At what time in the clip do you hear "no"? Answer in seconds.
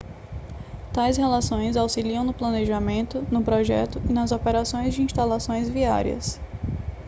2.23-2.33, 3.31-3.43